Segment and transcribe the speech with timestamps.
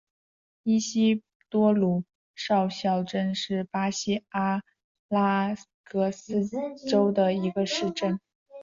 [0.63, 4.63] 伊西多鲁少校镇是巴西阿
[5.07, 6.43] 拉戈斯
[6.89, 8.19] 州的一个市镇。